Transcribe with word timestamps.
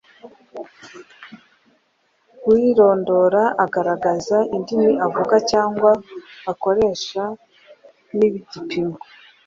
Uwirondora 2.49 3.43
agaragaza 3.65 4.37
indimi 4.55 4.91
avuga 5.07 5.35
cyangwa 5.51 5.91
akoresha 6.51 7.23
n’igipimo 8.17 8.95